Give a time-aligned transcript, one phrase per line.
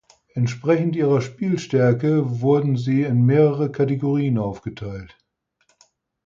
[0.33, 5.15] Entsprechend ihrer Spielstärke wurden sie in mehrere Kategorien aufgeteilt.